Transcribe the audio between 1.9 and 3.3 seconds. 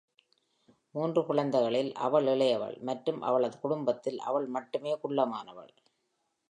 அவள் இளையவள் மற்றும்